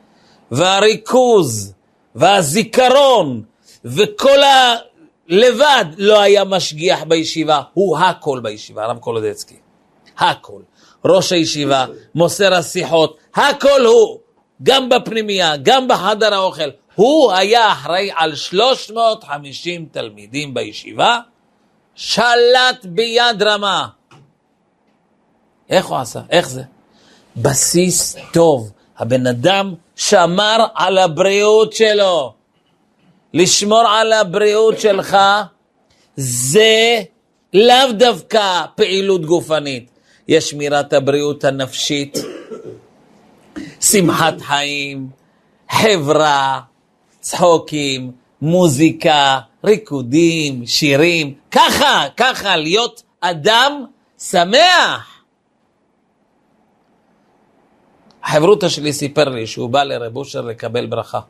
והריכוז, 0.50 1.72
והזיכרון, 2.14 3.42
וכל 3.84 4.38
הלבד 4.42 5.84
לא 5.98 6.20
היה 6.20 6.44
משגיח 6.44 7.02
בישיבה, 7.02 7.62
הוא 7.74 7.98
הכל 7.98 8.40
בישיבה, 8.42 8.84
הרב 8.84 8.98
קולודצקי. 8.98 9.56
הכל. 10.18 10.60
ראש 11.04 11.32
הישיבה, 11.32 11.86
מוסר 12.14 12.54
השיחות, 12.54 13.18
הכל 13.34 13.84
הוא. 13.84 14.18
גם 14.62 14.88
בפנימייה, 14.88 15.56
גם 15.56 15.88
בחדר 15.88 16.34
האוכל. 16.34 16.70
הוא 16.94 17.32
היה 17.32 17.72
אחראי 17.72 18.10
על 18.16 18.34
350 18.34 19.86
תלמידים 19.92 20.54
בישיבה, 20.54 21.20
שלט 21.94 22.84
ביד 22.84 23.42
רמה. 23.42 23.88
איך 25.70 25.86
הוא 25.86 25.98
עשה? 25.98 26.20
איך 26.30 26.48
זה? 26.48 26.62
בסיס 27.36 28.16
טוב. 28.32 28.72
הבן 28.98 29.26
אדם 29.26 29.74
שמר 29.96 30.66
על 30.74 30.98
הבריאות 30.98 31.72
שלו. 31.72 32.34
לשמור 33.38 33.84
על 33.88 34.12
הבריאות 34.12 34.80
שלך 34.80 35.16
זה 36.16 37.02
לאו 37.54 37.92
דווקא 37.92 38.64
פעילות 38.74 39.26
גופנית. 39.26 39.90
יש 40.28 40.50
שמירת 40.50 40.92
הבריאות 40.92 41.44
הנפשית, 41.44 42.18
שמחת 43.80 44.40
חיים, 44.40 45.08
חברה, 45.70 46.60
צחוקים, 47.20 48.12
מוזיקה, 48.42 49.38
ריקודים, 49.64 50.66
שירים, 50.66 51.34
ככה, 51.50 52.06
ככה, 52.16 52.56
להיות 52.56 53.02
אדם 53.20 53.84
שמח. 54.18 55.22
החברותא 58.24 58.68
שלי 58.68 58.92
סיפר 58.92 59.28
לי 59.28 59.46
שהוא 59.46 59.70
בא 59.70 59.82
לרב 59.82 60.16
אושר 60.16 60.40
לקבל 60.40 60.86
ברכה. 60.86 61.20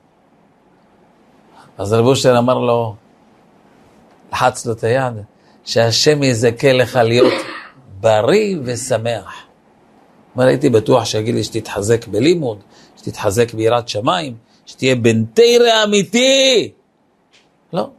אז 1.79 1.93
רב 1.93 2.07
אושר 2.07 2.39
אמר 2.39 2.59
לו, 2.59 2.95
לחץ 4.33 4.67
לו 4.67 4.73
את 4.73 4.85
היד, 4.85 5.15
שהשם 5.65 6.23
יזכה 6.23 6.73
לך 6.73 6.97
להיות 6.97 7.33
בריא 8.01 8.57
ושמח. 8.65 9.35
אומר, 10.35 10.47
הייתי 10.47 10.71
בטוח 10.71 11.05
שיגיד 11.05 11.35
לי 11.35 11.45
שתתחזק 11.45 12.07
בלימוד, 12.07 12.59
שתתחזק 12.97 13.55
ביראת 13.55 13.89
שמיים, 13.89 14.37
שתהיה 14.67 14.95
בן 14.95 15.25
תרא 15.25 15.85
אמיתי. 15.85 16.73
לא. 17.73 17.91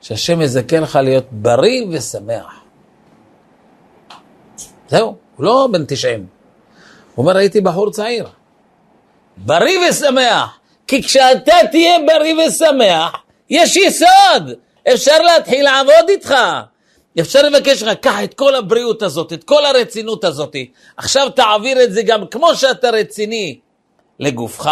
שהשם 0.00 0.40
יזכה 0.40 0.80
לך 0.80 0.96
להיות 0.96 1.26
בריא 1.30 1.86
ושמח. 1.90 2.60
זהו, 4.88 5.16
הוא 5.36 5.44
לא 5.44 5.68
בן 5.72 5.84
90. 5.84 6.26
הוא 7.14 7.22
אומר, 7.22 7.36
הייתי 7.36 7.60
בחור 7.60 7.90
צעיר. 7.90 8.28
בריא 9.36 9.78
ושמח. 9.90 10.58
כי 10.92 11.02
כשאתה 11.02 11.54
תהיה 11.70 11.98
בריא 12.06 12.34
ושמח, 12.34 13.16
יש 13.50 13.76
יסוד. 13.76 14.52
אפשר 14.92 15.22
להתחיל 15.22 15.64
לעבוד 15.64 16.08
איתך. 16.08 16.34
אפשר 17.20 17.42
לבקש 17.42 17.82
לך, 17.82 17.98
קח 17.98 18.24
את 18.24 18.34
כל 18.34 18.54
הבריאות 18.54 19.02
הזאת, 19.02 19.32
את 19.32 19.44
כל 19.44 19.66
הרצינות 19.66 20.24
הזאת. 20.24 20.56
עכשיו 20.96 21.30
תעביר 21.30 21.84
את 21.84 21.92
זה 21.92 22.02
גם 22.02 22.26
כמו 22.26 22.54
שאתה 22.54 22.90
רציני 22.90 23.58
לגופך, 24.18 24.70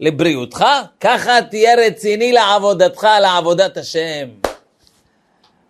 לבריאותך, 0.00 0.64
ככה 1.00 1.42
תהיה 1.50 1.74
רציני 1.86 2.32
לעבודתך, 2.32 3.06
לעבודת 3.20 3.76
השם. 3.76 4.28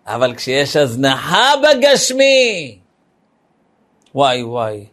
אבל 0.07 0.35
כשיש 0.35 0.75
הזנחה 0.75 1.51
בגשמי, 1.63 2.77
וואי 4.15 4.43
וואי, 4.43 4.85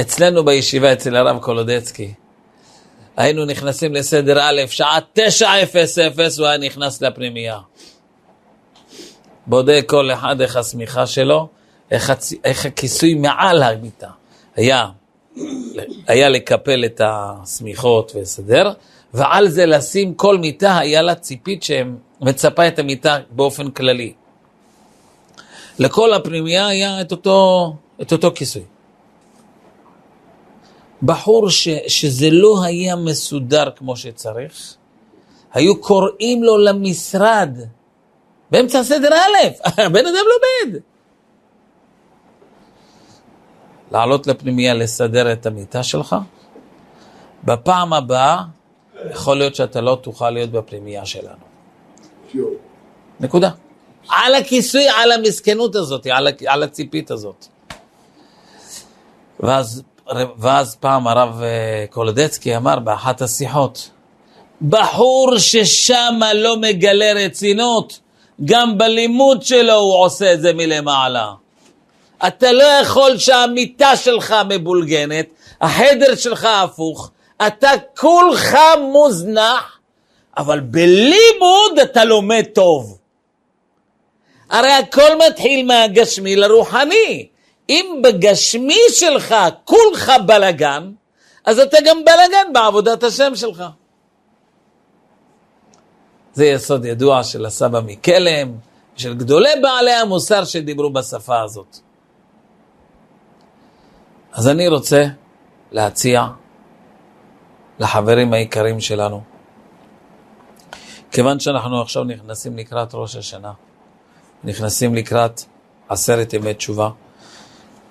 אצלנו 0.00 0.44
בישיבה, 0.44 0.92
אצל 0.92 1.16
הרב 1.16 1.42
קולודצקי, 1.42 2.14
היינו 3.16 3.44
נכנסים 3.44 3.94
לסדר 3.94 4.40
א', 4.40 4.60
שעה 4.66 4.98
9:00 5.18 5.20
הוא 6.38 6.46
היה 6.46 6.58
נכנס 6.58 7.02
לפנימייה. 7.02 7.58
בודק 9.46 9.84
כל 9.86 10.10
אחד 10.12 10.40
איך 10.40 10.56
השמיכה 10.56 11.06
שלו, 11.06 11.48
איך, 11.90 12.10
הצ... 12.10 12.32
איך 12.44 12.66
הכיסוי 12.66 13.14
מעל 13.14 13.62
המיטה. 13.62 14.08
היה, 14.56 14.86
היה 16.06 16.28
לקפל 16.28 16.84
את 16.84 17.00
השמיכות 17.04 18.12
ולסדר, 18.14 18.72
ועל 19.14 19.48
זה 19.48 19.66
לשים 19.66 20.14
כל 20.14 20.38
מיטה, 20.38 20.78
היה 20.78 21.02
לה 21.02 21.14
ציפית 21.14 21.62
שמצפה 21.62 22.68
את 22.68 22.78
המיטה 22.78 23.18
באופן 23.30 23.70
כללי. 23.70 24.12
לכל 25.78 26.14
הפנימייה 26.14 26.66
היה 26.66 27.00
את 27.00 27.12
אותו, 27.12 27.72
את 28.02 28.12
אותו 28.12 28.30
כיסוי. 28.34 28.62
בחור 31.02 31.50
ש, 31.50 31.68
שזה 31.88 32.30
לא 32.30 32.64
היה 32.64 32.96
מסודר 32.96 33.70
כמו 33.76 33.96
שצריך, 33.96 34.74
היו 35.52 35.80
קוראים 35.80 36.42
לו 36.42 36.58
למשרד 36.58 37.58
באמצע 38.50 38.82
סדר 38.82 39.14
א', 39.14 39.48
הבן 39.82 40.06
אדם 40.06 40.24
לומד. 40.32 40.80
לעלות 43.92 44.26
לפנימייה, 44.26 44.74
לסדר 44.74 45.32
את 45.32 45.46
המיטה 45.46 45.82
שלך, 45.82 46.16
בפעם 47.44 47.92
הבאה 47.92 48.42
יכול 49.10 49.36
להיות 49.36 49.54
שאתה 49.54 49.80
לא 49.80 49.98
תוכל 50.02 50.30
להיות 50.30 50.50
בפנימייה 50.50 51.06
שלנו. 51.06 51.44
נקודה. 53.20 53.50
על 54.08 54.34
הכיסוי, 54.34 54.88
על 54.88 55.12
המסכנות 55.12 55.76
הזאת, 55.76 56.06
על, 56.06 56.28
על 56.46 56.62
הציפית 56.62 57.10
הזאת. 57.10 57.46
ואז, 59.40 59.82
ואז 60.38 60.76
פעם 60.76 61.06
הרב 61.06 61.42
אה, 61.42 61.84
קולדצקי 61.90 62.56
אמר 62.56 62.78
באחת 62.78 63.22
השיחות, 63.22 63.90
בחור 64.62 65.38
ששם 65.38 66.20
לא 66.34 66.56
מגלה 66.56 67.12
רצינות, 67.12 68.00
גם 68.44 68.78
בלימוד 68.78 69.42
שלו 69.42 69.74
הוא 69.74 70.04
עושה 70.04 70.32
את 70.32 70.40
זה 70.40 70.52
מלמעלה. 70.52 71.32
אתה 72.26 72.52
לא 72.52 72.64
יכול 72.64 73.18
שהמיטה 73.18 73.96
שלך 73.96 74.34
מבולגנת, 74.48 75.26
החדר 75.60 76.14
שלך 76.14 76.44
הפוך, 76.44 77.10
אתה 77.46 77.70
כולך 77.98 78.56
מוזנח, 78.92 79.78
אבל 80.36 80.60
בלימוד 80.60 81.78
אתה 81.82 82.04
לומד 82.04 82.44
טוב. 82.54 82.98
הרי 84.50 84.72
הכל 84.72 85.18
מתחיל 85.28 85.66
מהגשמי 85.66 86.36
לרוחני. 86.36 87.26
אם 87.68 88.00
בגשמי 88.04 88.80
שלך 88.90 89.34
כולך 89.64 90.12
בלגן, 90.26 90.92
אז 91.44 91.58
אתה 91.58 91.76
גם 91.86 92.04
בלגן 92.04 92.52
בעבודת 92.52 93.02
השם 93.02 93.34
שלך. 93.34 93.64
זה 96.32 96.46
יסוד 96.46 96.84
ידוע 96.84 97.24
של 97.24 97.46
הסבא 97.46 97.80
מקלם, 97.86 98.52
של 98.96 99.14
גדולי 99.14 99.50
בעלי 99.62 99.92
המוסר 99.92 100.44
שדיברו 100.44 100.90
בשפה 100.90 101.40
הזאת. 101.42 101.78
אז 104.32 104.48
אני 104.48 104.68
רוצה 104.68 105.04
להציע 105.72 106.26
לחברים 107.78 108.32
היקרים 108.32 108.80
שלנו, 108.80 109.22
כיוון 111.10 111.40
שאנחנו 111.40 111.80
עכשיו 111.82 112.04
נכנסים 112.04 112.56
לקראת 112.56 112.94
ראש 112.94 113.16
השנה, 113.16 113.52
נכנסים 114.44 114.94
לקראת 114.94 115.40
עשרת 115.88 116.32
ימי 116.32 116.54
תשובה, 116.54 116.90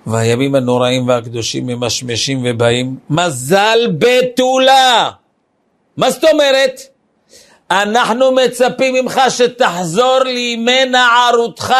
והימים 0.06 0.54
הנוראים 0.54 1.08
והקדושים 1.08 1.66
ממשמשים 1.66 2.42
ובאים, 2.44 2.96
מזל 3.10 3.78
בתולה! 3.98 5.10
מה 5.96 6.10
זאת 6.10 6.24
אומרת? 6.24 6.80
אנחנו 7.70 8.32
מצפים 8.32 8.94
ממך 8.94 9.20
שתחזור 9.28 10.18
לימי 10.24 10.84
נערותך. 10.84 11.74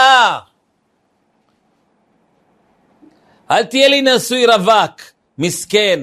אל 3.50 3.64
תהיה 3.64 3.88
לי 3.88 4.02
נשוי 4.02 4.46
רווק, 4.46 5.00
מסכן, 5.38 6.00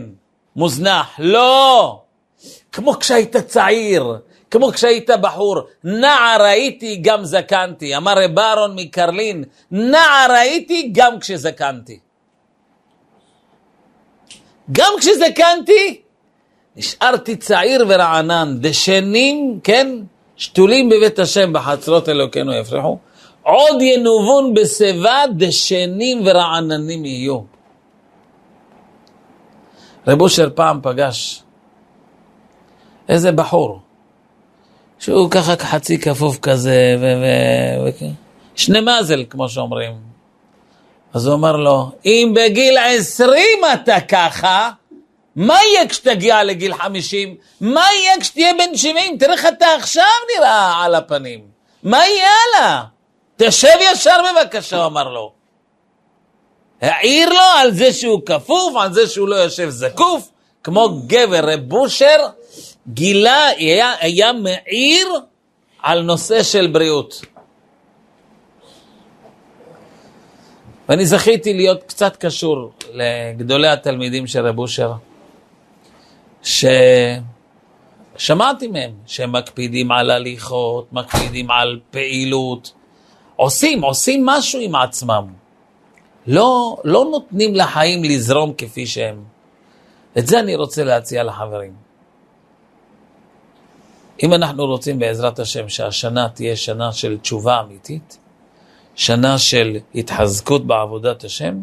מוזנח. 0.56 1.16
לא! 1.20 2.00
כמו 2.72 2.94
כשהיית 3.00 3.38
צעיר, 3.38 4.18
כמו 4.52 4.72
כשהיית 4.72 5.10
בחור, 5.22 5.62
נער 5.84 6.42
הייתי 6.42 7.00
גם 7.02 7.26
זקנתי. 7.26 7.98
אמר 7.98 8.14
רב 8.18 8.40
אהרון 8.40 8.76
מקרלין, 8.76 9.44
נער 9.72 10.32
הייתי 10.32 10.90
גם 10.94 11.20
כשזקנתי. 11.20 12.00
גם 14.72 14.94
כשזקנתי, 15.00 16.02
נשארתי 16.76 17.36
צעיר 17.36 17.86
ורענן, 17.90 18.58
דשנים, 18.60 19.60
כן, 19.64 19.88
שתולים 20.36 20.90
בבית 20.90 21.20
השם 21.20 21.54
בחצרות 21.54 22.10
אלוקינו 22.10 22.54
יפרחו, 22.54 22.98
עוד 23.44 23.82
ינובון 23.82 24.54
בשיבה 24.54 25.24
דשנים 25.38 26.22
ורעננים 26.26 27.06
יהיו. 27.06 27.40
רב 30.08 30.22
אושר 30.22 30.50
פעם 30.56 30.80
פגש 30.84 31.44
איזה 33.10 33.32
בחור, 33.32 33.80
שהוא 35.00 35.32
ככה 35.32 35.56
חצי 35.58 36.00
כפוף 36.00 36.40
כזה, 36.40 36.96
ו... 37.00 37.04
ו... 37.04 37.90
ו... 38.04 38.06
שני 38.56 38.80
מזל, 38.82 39.24
כמו 39.30 39.50
שאומרים. 39.50 40.13
אז 41.14 41.28
הוא 41.28 41.36
אמר 41.36 41.56
לו, 41.56 41.92
אם 42.06 42.34
בגיל 42.36 42.78
עשרים 42.78 43.60
אתה 43.74 44.00
ככה, 44.02 44.72
מה 45.36 45.58
יהיה 45.64 45.88
כשתגיע 45.88 46.44
לגיל 46.44 46.74
50? 46.74 47.36
מה 47.62 47.86
יהיה 48.00 48.20
כשתהיה 48.20 48.54
בן 48.54 48.78
70? 48.78 49.18
תראה 49.18 49.34
איך 49.34 49.46
אתה 49.46 49.66
עכשיו 49.78 50.04
נראה 50.38 50.84
על 50.84 50.96
הפנים. 50.96 51.40
מה 51.84 52.08
יהיה 52.08 52.28
הלאה? 52.28 52.84
תשב 53.38 53.78
ישר 53.82 54.18
בבקשה, 54.32 54.78
הוא 54.78 54.86
אמר 54.86 55.10
לו. 55.10 55.32
העיר 56.82 57.30
לו 57.30 57.40
על 57.58 57.72
זה 57.72 57.94
שהוא 57.94 58.22
כפוף, 58.26 58.76
על 58.76 58.94
זה 58.94 59.08
שהוא 59.08 59.28
לא 59.28 59.36
יושב 59.36 59.70
זקוף, 59.70 60.30
כמו 60.64 60.90
גבר 61.08 61.50
רב 61.50 61.60
בושר, 61.60 62.28
גילה, 62.88 63.48
היה, 63.48 63.94
היה 64.00 64.34
מעיר 64.34 65.08
על 65.82 66.02
נושא 66.02 66.44
של 66.44 66.68
בריאות. 66.68 67.22
ואני 70.90 71.06
זכיתי 71.06 71.54
להיות 71.54 71.84
קצת 71.84 72.18
קשור 72.18 72.72
לגדולי 72.94 73.68
התלמידים 73.68 74.28
של 74.28 74.48
רב 74.48 74.60
אושר. 74.60 74.94
ששמעתי 76.44 77.18
מהם 78.68 78.92
שהם 79.06 79.32
מקפידים 79.32 79.92
על 79.92 80.12
הליכות, 80.12 80.94
מקפידים 80.94 81.52
על 81.52 81.80
פעילות, 81.92 82.74
עושים, 83.36 83.84
עושים 83.84 84.26
משהו 84.26 84.60
עם 84.60 84.76
עצמם. 84.76 85.28
לא, 86.28 86.78
לא 86.84 87.06
נותנים 87.12 87.56
לחיים 87.56 88.04
לזרום 88.04 88.54
כפי 88.58 88.88
שהם. 88.88 89.24
את 90.18 90.28
זה 90.28 90.40
אני 90.40 90.56
רוצה 90.56 90.84
להציע 90.84 91.24
לחברים. 91.24 91.74
אם 94.24 94.34
אנחנו 94.34 94.66
רוצים 94.66 95.00
בעזרת 95.00 95.40
השם 95.40 95.70
שהשנה 95.70 96.30
תהיה 96.30 96.56
שנה 96.56 96.92
של 96.92 97.18
תשובה 97.18 97.62
אמיתית, 97.62 98.18
שנה 98.96 99.38
של 99.38 99.78
התחזקות 99.96 100.68
בעבודת 100.68 101.24
השם, 101.24 101.60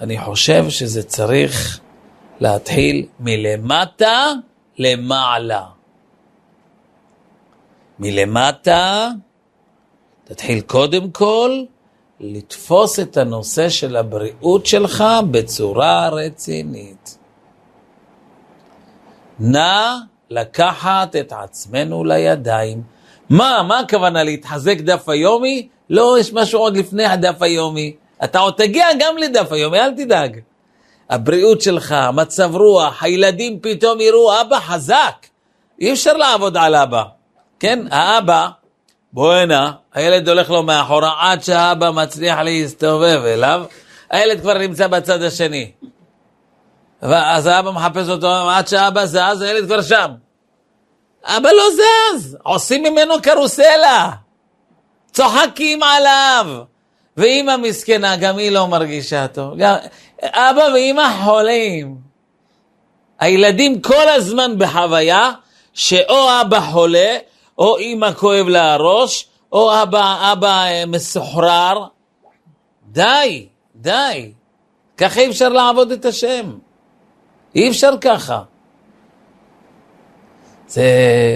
אני 0.00 0.18
חושב 0.20 0.64
שזה 0.68 1.02
צריך 1.02 1.80
להתחיל 2.40 3.06
מלמטה 3.20 4.32
למעלה. 4.78 5.64
מלמטה, 7.98 9.08
תתחיל 10.24 10.60
קודם 10.60 11.10
כל 11.10 11.62
לתפוס 12.20 13.00
את 13.00 13.16
הנושא 13.16 13.68
של 13.68 13.96
הבריאות 13.96 14.66
שלך 14.66 15.04
בצורה 15.30 16.08
רצינית. 16.08 17.18
נא 19.38 19.96
לקחת 20.30 21.16
את 21.16 21.32
עצמנו 21.32 22.04
לידיים. 22.04 22.82
מה, 23.30 23.62
מה 23.68 23.78
הכוונה 23.78 24.22
להתחזק 24.22 24.78
דף 24.78 25.08
היומי? 25.08 25.68
לא, 25.90 26.16
יש 26.20 26.32
משהו 26.32 26.60
עוד 26.60 26.76
לפני 26.76 27.04
הדף 27.04 27.42
היומי. 27.42 27.96
אתה 28.24 28.38
עוד 28.38 28.54
תגיע 28.56 28.86
גם 28.98 29.16
לדף 29.16 29.52
היומי, 29.52 29.80
אל 29.80 29.90
תדאג. 29.90 30.40
הבריאות 31.10 31.60
שלך, 31.60 31.94
מצב 32.12 32.56
רוח, 32.56 33.02
הילדים 33.02 33.58
פתאום 33.62 34.00
יראו 34.00 34.40
אבא 34.40 34.60
חזק. 34.60 35.26
אי 35.80 35.92
אפשר 35.92 36.12
לעבוד 36.12 36.56
על 36.56 36.74
אבא. 36.74 37.02
כן, 37.60 37.78
האבא, 37.90 38.48
בוא 39.12 39.32
הנה, 39.32 39.72
הילד 39.94 40.28
הולך 40.28 40.50
לו 40.50 40.62
מאחורה 40.62 41.14
עד 41.20 41.42
שהאבא 41.42 41.90
מצליח 41.90 42.38
להסתובב 42.38 43.20
אליו, 43.24 43.64
הילד 44.10 44.40
כבר 44.40 44.58
נמצא 44.58 44.86
בצד 44.86 45.22
השני. 45.22 45.70
ואז 47.02 47.46
האבא 47.46 47.70
מחפש 47.70 48.08
אותו, 48.08 48.50
עד 48.50 48.68
שהאבא 48.68 49.06
זז, 49.06 49.40
הילד 49.40 49.66
כבר 49.66 49.82
שם. 49.82 50.10
אבא 51.24 51.50
לא 51.50 51.64
זז, 51.70 52.36
עושים 52.42 52.82
ממנו 52.82 53.14
קרוסלה, 53.22 54.10
צוחקים 55.18 55.82
עליו. 55.82 56.46
ואימא 57.16 57.56
מסכנה, 57.56 58.16
גם 58.16 58.38
היא 58.38 58.50
לא 58.50 58.66
מרגישה 58.66 59.26
טוב. 59.28 59.56
גם... 59.56 59.74
אבא 60.22 60.62
ואימא 60.72 61.08
חולים. 61.24 61.96
הילדים 63.18 63.80
כל 63.80 64.08
הזמן 64.08 64.58
בחוויה 64.58 65.30
שאו 65.74 66.40
אבא 66.40 66.60
חולה, 66.60 67.16
או 67.58 67.78
אימא 67.78 68.12
כואב 68.12 68.48
לה 68.48 68.72
הראש, 68.72 69.26
או 69.52 69.82
אבא, 69.82 70.32
אבא 70.32 70.64
אה, 70.64 70.86
מסוחרר. 70.86 71.86
די, 72.88 73.46
די. 73.76 74.32
ככה 74.96 75.20
אי 75.20 75.30
אפשר 75.30 75.48
לעבוד 75.48 75.92
את 75.92 76.04
השם. 76.04 76.58
אי 77.54 77.70
אפשר 77.70 77.92
ככה. 78.00 78.42
זה, 80.68 80.90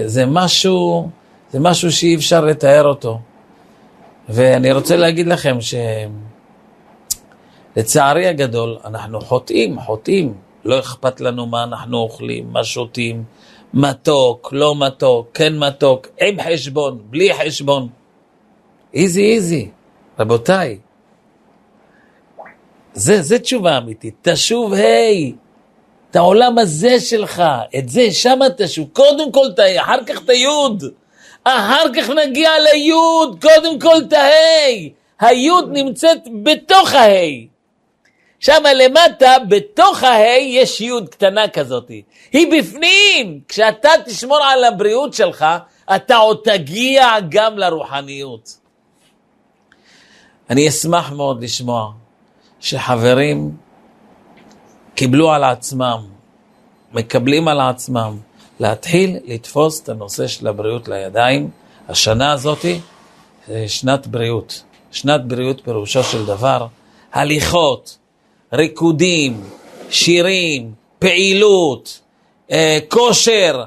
זה 0.07 0.27
משהו, 0.27 1.09
זה 1.51 1.61
משהו 1.61 1.93
שאי 1.93 2.15
אפשר 2.15 2.45
לתאר 2.45 2.85
אותו. 2.85 3.19
ואני 4.29 4.73
רוצה 4.73 4.97
להגיד 4.97 5.27
לכם 5.27 5.59
שלצערי 7.77 8.27
הגדול, 8.27 8.79
אנחנו 8.85 9.21
חוטאים, 9.21 9.81
חוטאים. 9.81 10.35
לא 10.65 10.79
אכפת 10.79 11.21
לנו 11.21 11.47
מה 11.47 11.63
אנחנו 11.63 11.99
אוכלים, 11.99 12.53
מה 12.53 12.65
שותים, 12.65 13.25
מתוק, 13.75 14.49
לא 14.53 14.75
מתוק, 14.79 15.29
כן 15.35 15.59
מתוק, 15.59 16.07
עם 16.21 16.37
חשבון, 16.43 16.99
בלי 17.11 17.35
חשבון. 17.35 17.89
איזי 18.95 19.33
איזי, 19.33 19.71
רבותיי. 20.19 20.79
זה, 22.95 23.23
זה 23.23 23.39
תשובה 23.39 23.79
אמיתית. 23.79 24.15
תשוב, 24.23 24.73
היי, 24.73 25.33
את 26.11 26.17
העולם 26.17 26.59
הזה 26.59 27.01
שלך, 27.01 27.43
את 27.79 27.89
זה, 27.89 28.11
שמה 28.11 28.47
תשוב. 28.57 28.89
קודם 28.93 29.33
כל 29.33 29.47
תהיה, 29.57 29.83
אחר 29.83 30.05
כך 30.07 30.25
את 30.25 30.31
היוד. 30.31 30.85
אחר 31.45 31.85
כך 31.97 32.11
נגיע 32.11 32.51
ליוד, 32.73 33.39
קודם 33.43 33.81
כל 33.81 33.97
את 34.09 34.13
ההי. 34.13 34.93
היוד 35.21 35.69
נמצאת 35.73 36.19
בתוך 36.43 36.95
ההי. 36.95 37.47
שם 38.41 38.63
למטה, 38.75 39.37
בתוך 39.49 40.03
ההי, 40.03 40.41
יש 40.41 40.81
יוד 40.81 41.09
קטנה 41.09 41.49
כזאת. 41.49 41.89
היא 42.33 42.53
בפנים. 42.59 43.41
כשאתה 43.49 43.91
תשמור 44.05 44.45
על 44.45 44.65
הבריאות 44.65 45.15
שלך, 45.15 45.47
אתה 45.97 46.17
עוד 46.17 46.41
תגיע 46.45 47.09
גם 47.29 47.59
לרוחניות. 47.59 48.57
אני 50.51 50.69
אשמח 50.69 51.13
מאוד 51.13 51.43
לשמוע 51.43 51.93
שחברים 52.61 53.57
קיבלו 54.95 55.33
על 55.33 55.45
עצמם, 55.45 55.99
מקבלים 56.93 57.49
על 57.49 57.61
עצמם, 57.61 58.19
להתחיל 58.63 59.17
לתפוס 59.25 59.83
את 59.83 59.89
הנושא 59.89 60.27
של 60.27 60.47
הבריאות 60.47 60.89
לידיים. 60.89 61.51
השנה 61.89 62.33
הזאת 62.33 62.65
זה 63.49 63.69
שנת 63.69 64.07
בריאות. 64.07 64.63
שנת 64.93 65.25
בריאות 65.25 65.61
פירושו 65.65 66.05
של 66.05 66.27
דבר 66.27 66.67
הליכות, 67.13 67.99
ריקודים, 68.53 69.45
שירים, 69.91 70.73
פעילות, 70.99 72.01
אה, 72.51 72.79
כושר, 72.89 73.65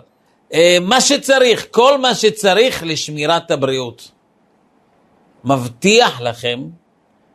אה, 0.54 0.78
מה 0.82 1.02
שצריך, 1.02 1.68
כל 1.72 1.98
מה 1.98 2.16
שצריך 2.16 2.84
לשמירת 2.84 3.52
הבריאות. 3.52 4.12
מבטיח 5.44 6.22
לכם 6.22 6.60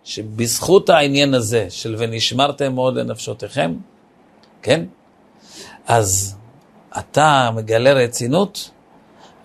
שבזכות 0.05 0.91
העניין 0.91 1.35
הזה 1.35 1.67
של 1.71 1.95
ונשמרתם 1.99 2.75
מאוד 2.75 2.99
לנפשותיכם, 2.99 3.75
כן? 4.63 4.85
אז 5.87 6.40
אתה 6.99 7.51
מגלה 7.55 7.93
רצינות, 7.93 8.71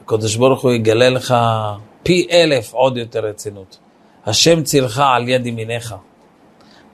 הקדוש 0.01 0.35
ברוך 0.35 0.61
הוא 0.61 0.71
יגלה 0.71 1.09
לך 1.09 1.35
פי 2.03 2.27
אלף 2.31 2.73
עוד 2.73 2.97
יותר 2.97 3.19
רצינות. 3.19 3.77
השם 4.25 4.63
צילך 4.63 5.03
על 5.05 5.29
יד 5.29 5.45
ימיניך. 5.45 5.95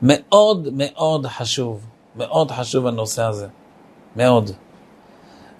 מאוד 0.01 0.67
מאוד 0.71 1.27
חשוב, 1.27 1.79
מאוד 2.15 2.51
חשוב 2.51 2.87
הנושא 2.87 3.23
הזה, 3.23 3.47
מאוד. 4.15 4.51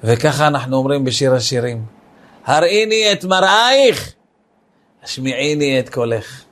וככה 0.03 0.47
אנחנו 0.47 0.77
אומרים 0.77 1.03
בשיר 1.03 1.33
השירים, 1.33 1.85
הראיני 2.45 3.11
את 3.11 3.25
מראייך, 3.25 4.13
השמיעיני 5.03 5.79
את 5.79 5.89
קולך. 5.89 6.43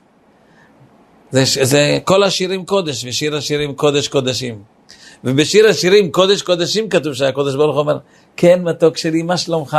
זה, 1.30 1.42
זה 1.64 1.98
כל 2.04 2.22
השירים 2.22 2.66
קודש, 2.66 3.04
ושיר 3.04 3.36
השירים 3.36 3.74
קודש 3.74 4.08
קודשים. 4.08 4.62
ובשיר 5.24 5.68
השירים 5.68 6.12
קודש 6.12 6.42
קודשים 6.42 6.88
כתוב 6.88 7.14
שהקודש 7.14 7.54
ברוך 7.54 7.74
הוא 7.74 7.80
אומר, 7.80 7.98
כן 8.36 8.62
מתוק 8.62 8.96
שלי, 8.96 9.22
מה 9.22 9.36
שלומך? 9.36 9.78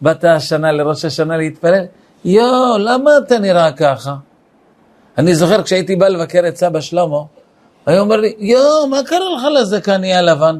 באת 0.00 0.24
השנה 0.24 0.72
לראש 0.72 1.04
השנה 1.04 1.36
להתפלל? 1.36 1.84
יואו, 2.24 2.78
למה 2.78 3.10
אתה 3.26 3.38
נראה 3.38 3.72
ככה? 3.72 4.14
אני 5.18 5.34
זוכר 5.34 5.62
כשהייתי 5.62 5.96
בא 5.96 6.08
לבקר 6.08 6.48
את 6.48 6.56
סבא 6.56 6.80
שלמה, 6.80 7.18
היה 7.86 8.00
אומר 8.00 8.16
לי, 8.16 8.34
יואו, 8.38 8.86
מה 8.86 9.02
קרה 9.06 9.30
לך 9.36 9.44
לזקן 9.60 10.04
יהיה 10.04 10.22
לבן? 10.22 10.58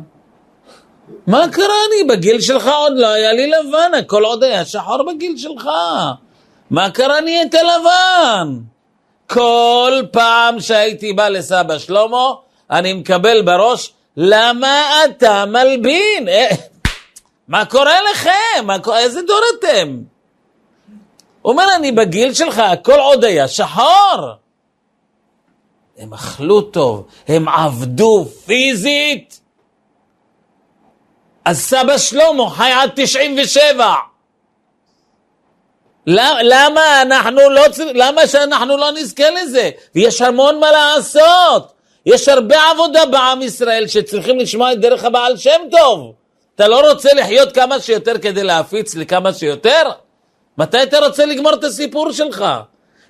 מה 1.27 1.44
קרה 1.53 1.64
אני? 1.88 2.09
בגיל 2.09 2.40
שלך 2.40 2.66
עוד 2.66 2.92
לא 2.97 3.07
היה 3.07 3.33
לי 3.33 3.47
לבן, 3.51 3.92
הכל 3.99 4.25
עוד 4.25 4.44
היה 4.44 4.64
שחור 4.64 5.03
בגיל 5.12 5.37
שלך. 5.37 5.68
מה 6.70 6.90
קרה 6.90 7.20
נהיית 7.20 7.55
לבן? 7.55 8.59
כל 9.27 10.03
פעם 10.11 10.61
שהייתי 10.61 11.12
בא 11.12 11.29
לסבא 11.29 11.79
שלמה, 11.79 12.33
אני 12.70 12.92
מקבל 12.92 13.42
בראש, 13.42 13.92
למה 14.16 14.83
אתה 15.05 15.44
מלבין? 15.47 16.29
מה 17.48 17.64
קורה 17.64 17.96
לכם? 18.12 18.66
מה, 18.66 18.76
איזה 18.98 19.22
דור 19.22 19.40
אתם? 19.59 19.98
הוא 21.42 21.52
אומר, 21.52 21.64
אני 21.76 21.92
בגיל 21.92 22.35
שלך, 22.35 22.59
הכל 22.59 23.00
עוד 23.00 23.24
היה 23.24 23.48
שחור. 23.48 24.35
הם 25.98 26.14
אכלו 26.14 26.61
טוב, 26.61 27.07
הם 27.28 27.48
עבדו 27.48 28.24
פיזית. 28.46 29.40
אז 31.44 31.61
סבא 31.61 31.98
שלמה 31.98 32.50
חי 32.50 32.70
עד 32.70 32.90
97. 32.94 33.94
למה 36.07 37.02
אנחנו 37.02 37.50
לא 37.50 37.62
למה 37.94 38.26
שאנחנו 38.26 38.76
לא 38.76 38.92
נזכה 38.92 39.30
לזה? 39.30 39.70
ויש 39.94 40.20
המון 40.20 40.61
מה 40.61 40.70
לעשות. 40.72 41.72
יש 42.07 42.28
הרבה 42.28 42.70
עבודה 42.70 43.07
בעם 43.07 43.42
ישראל 43.42 43.88
שצריכים 43.88 44.38
לשמוע 44.38 44.72
את 44.72 44.80
דרך 44.80 45.04
הבעל 45.04 45.37
שם 45.37 45.61
טוב. 45.70 46.14
אתה 46.55 46.69
לא 46.69 46.90
רוצה 46.90 47.09
לחיות 47.14 47.53
כמה 47.53 47.81
שיותר 47.81 48.19
כדי 48.19 48.45
להפיץ 48.45 48.95
לכמה 48.95 49.33
שיותר? 49.33 49.90
מתי 50.59 50.83
אתה 50.83 50.99
רוצה 50.99 51.27
לגמור 51.27 51.55
את 51.55 51.64
הסיפור 51.64 52.12
שלך? 52.12 52.45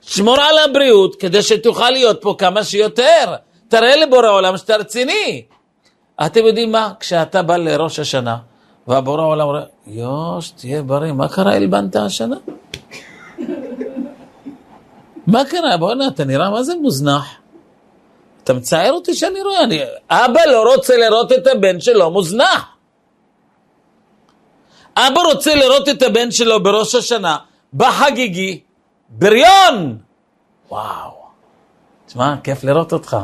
שמור 0.01 0.41
על 0.41 0.59
הבריאות 0.59 1.17
כדי 1.17 1.43
שתוכל 1.43 1.91
להיות 1.91 2.23
פה 2.23 2.35
כמה 2.39 2.65
שיותר. 2.65 3.35
תראה 3.69 3.97
לבורא 3.97 4.29
עולם 4.29 4.57
שאתה 4.57 4.77
רציני. 4.77 5.45
אתם 6.27 6.47
יודעים 6.47 6.73
מה? 6.73 6.93
כשאתה 7.01 7.43
בא 7.43 7.57
לראש 7.57 7.99
השנה, 7.99 8.37
והבורא 8.89 9.23
עולם 9.23 9.49
אומר, 9.49 9.65
יוש, 9.87 10.51
תהיה 10.51 10.83
בריא, 10.83 11.13
מה 11.13 11.29
קרה 11.29 11.55
הלבנת 11.55 11.97
השנה? 11.97 12.37
מה 15.27 15.45
קרה? 15.45 15.77
בוא'נה, 15.77 16.09
אתה 16.09 16.25
נראה 16.25 16.51
מה 16.51 16.63
זה 16.63 16.75
מוזנח. 16.75 17.27
אתה 18.45 18.53
מצער 18.53 18.93
אותי 18.93 19.15
שאני 19.15 19.43
רואה, 19.43 19.65
אני... 19.65 19.81
אבא 20.11 20.41
לא 20.47 20.75
רוצה 20.75 20.97
לראות 20.97 21.33
את 21.33 21.47
הבן 21.47 21.81
שלו 21.81 22.11
מוזנח. 22.11 22.74
אבא 24.97 25.21
רוצה 25.21 25.55
לראות 25.55 25.89
את 25.89 26.03
הבן 26.03 26.31
שלו 26.31 26.63
בראש 26.63 26.95
השנה, 26.95 27.37
בחגיגי, 27.75 28.61
בריון! 29.09 29.99
וואו. 30.69 31.11
תשמע, 32.07 32.35
כיף 32.45 32.65
לראות 32.65 32.93
אותך. 32.93 33.17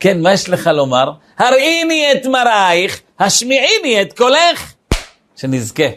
כן, 0.00 0.20
מה 0.20 0.32
יש 0.32 0.48
לך 0.48 0.66
לומר? 0.66 1.10
הראיני 1.38 2.12
את 2.12 2.26
מראייך, 2.26 3.00
השמיעיני 3.18 4.02
את 4.02 4.16
קולך. 4.16 4.74
שנזכה, 5.36 5.88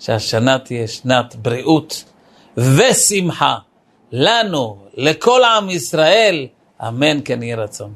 שהשנה 0.00 0.58
תהיה 0.58 0.88
שנת 0.88 1.36
בריאות 1.36 2.04
ושמחה 2.56 3.56
לנו, 4.12 4.78
לכל 4.94 5.44
עם 5.44 5.70
ישראל, 5.70 6.46
אמן 6.88 7.20
כן 7.24 7.42
יהי 7.42 7.54
רצון. 7.54 7.92